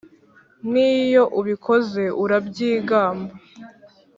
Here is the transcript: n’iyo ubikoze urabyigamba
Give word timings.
n’iyo 0.71 1.23
ubikoze 1.39 2.03
urabyigamba 2.23 3.33